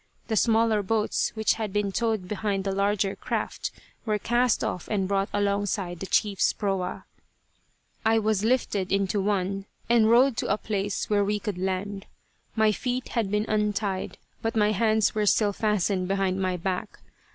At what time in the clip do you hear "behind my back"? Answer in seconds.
16.07-16.97